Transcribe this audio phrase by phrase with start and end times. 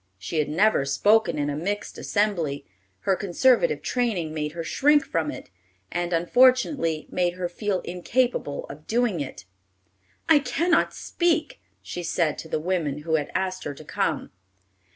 [0.17, 2.65] She had never spoken in a mixed assembly.
[3.01, 5.51] Her conservative training made her shrink from it,
[5.91, 9.45] and, unfortunately, made her feel incapable of doing it.
[10.27, 14.31] "I cannot speak!" she said to the women who had asked her to come.